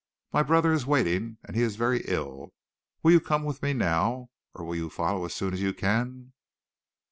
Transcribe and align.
My 0.33 0.41
brother 0.41 0.73
is 0.73 0.87
waiting, 0.87 1.37
and 1.43 1.55
he 1.55 1.61
is 1.61 1.75
very 1.75 2.01
ill. 2.07 2.53
Will 3.03 3.11
you 3.11 3.19
come 3.19 3.43
with 3.43 3.61
me 3.61 3.71
now, 3.73 4.31
or 4.55 4.65
will 4.65 4.75
you 4.75 4.89
follow 4.89 5.25
as 5.25 5.35
soon 5.35 5.53
as 5.53 5.61
you 5.61 5.75
can?" 5.75 6.33